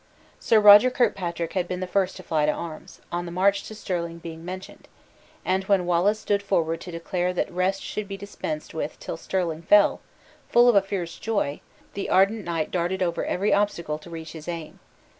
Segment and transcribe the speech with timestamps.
[0.39, 3.75] Sir Roger Kirkpatrick had been the first to fly to arms, on the march to
[3.75, 4.87] Stirling being mentioned;
[5.45, 9.61] and when Wallace stood forward to declare that rest should be dispensed with till Stirling
[9.61, 10.01] fell,
[10.49, 11.61] full of a fierce joy,
[11.93, 14.79] the ardent knight darted over every obstacle to reach his aim.